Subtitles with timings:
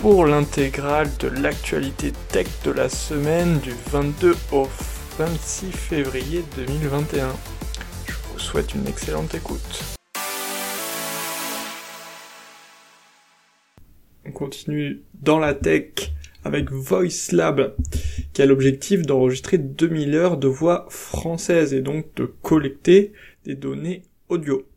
[0.00, 4.68] pour l'intégrale de l'actualité tech de la semaine du 22 au
[5.18, 7.34] 26 février 2021.
[8.06, 9.96] Je vous souhaite une excellente écoute.
[14.24, 16.12] On continue dans la tech
[16.44, 17.74] avec VoiceLab
[18.32, 23.12] qui a l'objectif d'enregistrer 2000 heures de voix françaises et donc de collecter
[23.44, 24.67] des données audio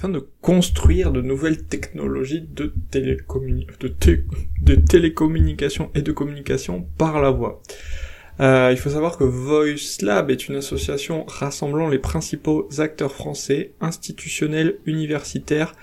[0.00, 7.60] afin de construire de nouvelles technologies de, de, télécommunication et de communication par la voix.
[8.40, 14.78] Euh, il faut savoir que VoiceLab est une association rassemblant les principaux acteurs français, institutionnels,
[14.86, 15.74] universitaires,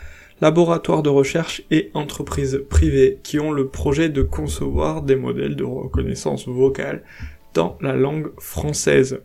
[0.41, 5.63] laboratoires de recherche et entreprises privées qui ont le projet de concevoir des modèles de
[5.63, 7.03] reconnaissance vocale
[7.53, 9.19] dans la langue française.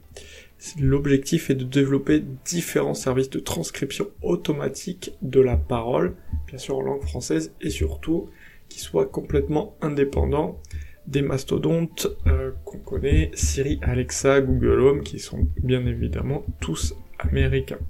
[0.81, 6.15] L'objectif est de développer différents services de transcription automatique de la parole,
[6.47, 8.31] bien sûr en langue française, et surtout
[8.69, 10.61] qui soient complètement indépendants
[11.07, 17.81] des mastodontes euh, qu'on connaît, Siri, Alexa, Google Home, qui sont bien évidemment tous américains.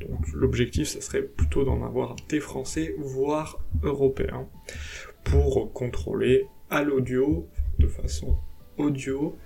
[0.00, 4.48] Donc l'objectif, ce serait plutôt d'en avoir des français, voire européens,
[5.24, 7.46] pour contrôler à l'audio,
[7.78, 8.38] de façon
[8.78, 9.36] audio,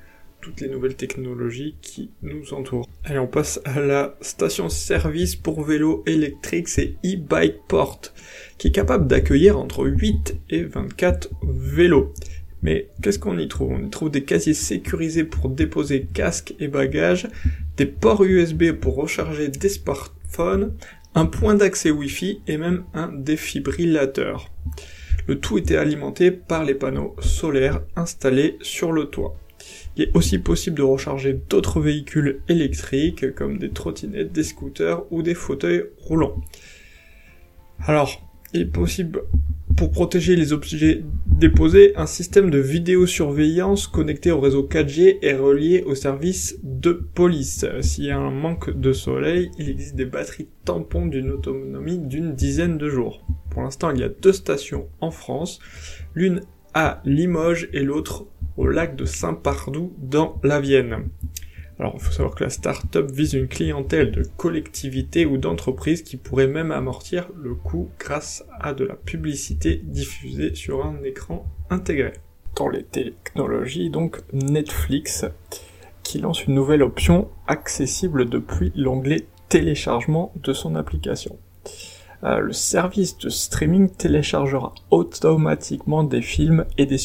[0.44, 2.86] toutes les nouvelles technologies qui nous entourent.
[3.04, 8.02] Allez, on passe à la station-service pour vélo électrique, c'est e-Bikeport,
[8.58, 12.12] qui est capable d'accueillir entre 8 et 24 vélos.
[12.62, 13.72] Mais qu'est-ce qu'on y trouve?
[13.72, 17.26] On y trouve des casiers sécurisés pour déposer casques et bagages,
[17.78, 20.74] des ports USB pour recharger des smartphones,
[21.14, 24.52] un point d'accès Wi-Fi et même un défibrillateur.
[25.26, 29.38] Le tout était alimenté par les panneaux solaires installés sur le toit.
[29.96, 35.22] Il est aussi possible de recharger d'autres véhicules électriques comme des trottinettes, des scooters ou
[35.22, 36.40] des fauteuils roulants.
[37.86, 38.20] Alors,
[38.52, 39.22] il est possible
[39.76, 45.82] pour protéger les objets déposés, un système de vidéosurveillance connecté au réseau 4G est relié
[45.82, 47.66] au service de police.
[47.80, 52.34] S'il y a un manque de soleil, il existe des batteries tampons d'une autonomie d'une
[52.34, 53.26] dizaine de jours.
[53.50, 55.58] Pour l'instant, il y a deux stations en France,
[56.14, 56.42] l'une
[56.72, 58.26] à Limoges et l'autre
[58.56, 61.08] au lac de Saint-Pardoux dans la Vienne.
[61.78, 66.16] Alors, il faut savoir que la start-up vise une clientèle de collectivités ou d'entreprises qui
[66.16, 72.12] pourrait même amortir le coût grâce à de la publicité diffusée sur un écran intégré.
[72.54, 75.24] Dans les technologies, donc Netflix,
[76.04, 81.38] qui lance une nouvelle option accessible depuis l'onglet téléchargement de son application.
[82.22, 86.98] Euh, le service de streaming téléchargera automatiquement des films et des,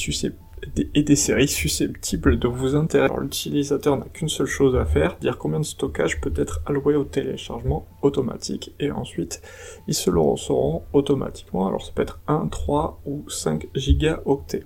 [0.94, 3.14] et des séries susceptibles de vous intéresser.
[3.20, 7.04] L'utilisateur n'a qu'une seule chose à faire, dire combien de stockage peut être alloué au
[7.04, 9.42] téléchargement automatique, et ensuite
[9.88, 11.68] ils se le recevront automatiquement.
[11.68, 14.66] Alors ça peut être 1, 3 ou 5 gigaoctets.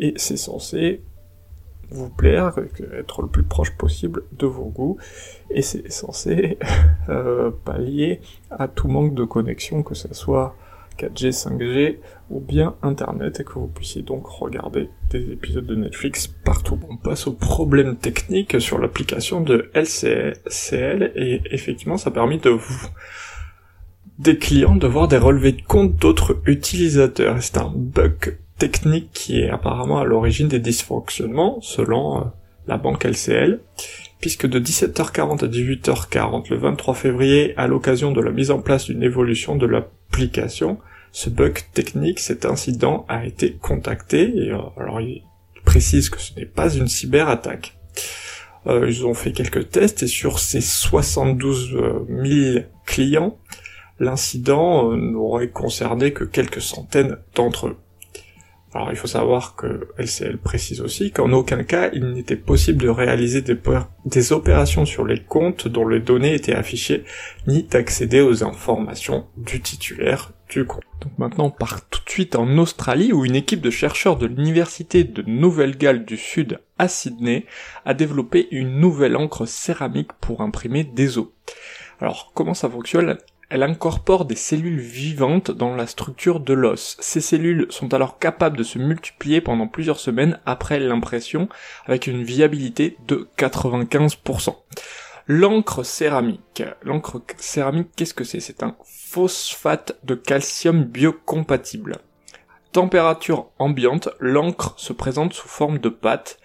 [0.00, 1.02] Et c'est censé
[1.90, 2.54] vous plaire,
[2.98, 4.96] être le plus proche possible de vos goûts,
[5.50, 6.58] et c'est censé
[7.08, 8.20] euh, pallier
[8.50, 10.56] à tout manque de connexion, que ce soit
[11.02, 11.96] 4G, 5G
[12.30, 16.78] ou bien Internet et que vous puissiez donc regarder des épisodes de Netflix partout.
[16.88, 22.86] On passe aux problèmes techniques sur l'application de LCL et effectivement ça permet de vous
[24.18, 27.42] des clients de voir des relevés de compte d'autres utilisateurs.
[27.42, 32.24] C'est un bug technique qui est apparemment à l'origine des dysfonctionnements selon euh,
[32.68, 33.60] la banque LCL
[34.22, 38.84] puisque de 17h40 à 18h40 le 23 février, à l'occasion de la mise en place
[38.86, 40.78] d'une évolution de l'application,
[41.12, 45.22] ce bug technique, cet incident a été contacté, et euh, alors il
[45.64, 47.78] précise que ce n'est pas une cyberattaque.
[48.66, 51.76] Euh, ils ont fait quelques tests et sur ces 72
[52.08, 53.38] 000 clients,
[54.00, 57.76] l'incident euh, n'aurait concerné que quelques centaines d'entre eux.
[58.74, 62.88] Alors il faut savoir que LCL précise aussi qu'en aucun cas il n'était possible de
[62.88, 67.04] réaliser des, opérations sur les comptes dont les données étaient affichées,
[67.46, 73.12] ni d'accéder aux informations du titulaire Donc maintenant on part tout de suite en Australie
[73.12, 77.46] où une équipe de chercheurs de l'université de Nouvelle-Galles du Sud à Sydney
[77.84, 81.28] a développé une nouvelle encre céramique pour imprimer des os.
[82.00, 83.16] Alors comment ça fonctionne?
[83.48, 86.96] Elle incorpore des cellules vivantes dans la structure de l'os.
[87.00, 91.48] Ces cellules sont alors capables de se multiplier pendant plusieurs semaines après l'impression
[91.84, 94.56] avec une viabilité de 95%.
[95.26, 96.62] L'encre céramique.
[96.82, 98.40] L'encre céramique, qu'est-ce que c'est?
[98.40, 101.98] C'est un phosphate de calcium biocompatible.
[102.72, 106.38] Température ambiante, l'encre se présente sous forme de pâte.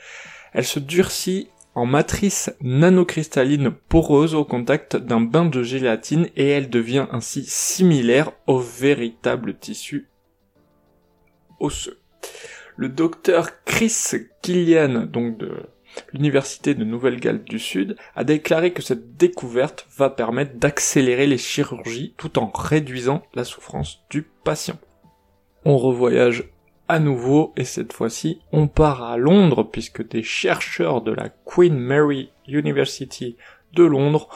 [0.54, 6.70] Elle se durcit en matrice nanocristalline poreuse au contact d'un bain de gélatine et elle
[6.70, 10.10] devient ainsi similaire au véritable tissu
[11.60, 12.00] osseux.
[12.76, 13.96] Le docteur Chris
[14.42, 15.52] Killian, donc de
[16.14, 22.14] l'université de Nouvelle-Galles du Sud, a déclaré que cette découverte va permettre d'accélérer les chirurgies
[22.18, 24.78] tout en réduisant la souffrance du patient.
[25.66, 26.50] On revoyage
[26.88, 31.78] à nouveau, et cette fois-ci, on part à Londres, puisque des chercheurs de la Queen
[31.78, 33.36] Mary University
[33.74, 34.30] de Londres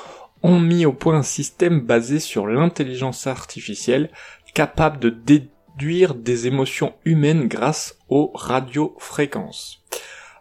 [0.44, 4.09] ont mis au point un système basé sur l'intelligence artificielle
[4.54, 9.81] capable de déduire des émotions humaines grâce aux radiofréquences.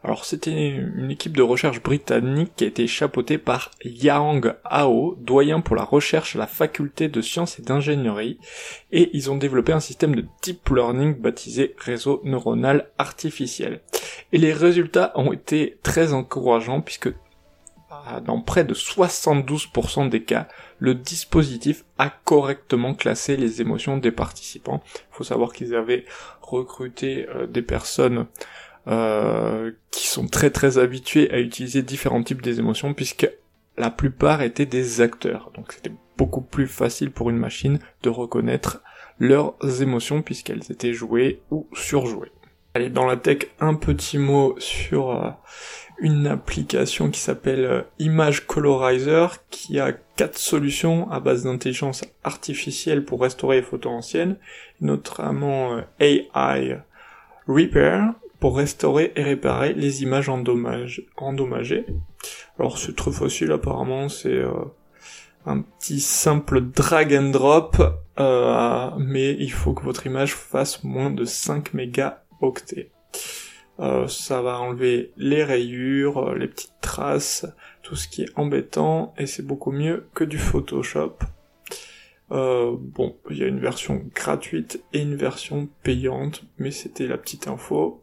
[0.02, 5.60] Alors c'était une équipe de recherche britannique qui a été chapeautée par Yang Hao, doyen
[5.60, 8.38] pour la recherche à la faculté de sciences et d'ingénierie,
[8.92, 13.82] et ils ont développé un système de deep learning baptisé réseau neuronal artificiel.
[14.32, 17.12] Et les résultats ont été très encourageants puisque
[17.90, 20.48] ah, dans près de 72% des cas,
[20.78, 24.82] le dispositif a correctement classé les émotions des participants.
[24.94, 26.04] Il faut savoir qu'ils avaient
[26.40, 28.26] recruté euh, des personnes
[28.88, 33.30] euh, qui sont très très habitués à utiliser différents types d'émotions puisque
[33.76, 35.50] la plupart étaient des acteurs.
[35.54, 38.82] Donc c'était beaucoup plus facile pour une machine de reconnaître
[39.18, 42.32] leurs émotions puisqu'elles étaient jouées ou surjouées.
[42.74, 45.30] Allez, dans la tech, un petit mot sur euh,
[45.98, 53.04] une application qui s'appelle euh, Image Colorizer qui a quatre solutions à base d'intelligence artificielle
[53.04, 54.36] pour restaurer les photos anciennes,
[54.80, 56.78] notamment AI
[57.48, 61.86] Repair, pour restaurer et réparer les images endommagées.
[62.58, 64.52] Alors c'est très facile apparemment, c'est euh,
[65.44, 67.76] un petit simple drag and drop,
[68.18, 72.90] euh, mais il faut que votre image fasse moins de 5 mégaoctets.
[73.78, 77.46] Euh, ça va enlever les rayures, les petites traces,
[77.82, 81.16] tout ce qui est embêtant, et c'est beaucoup mieux que du Photoshop.
[82.30, 87.48] bon, il y a une version gratuite et une version payante, mais c'était la petite
[87.48, 88.02] info.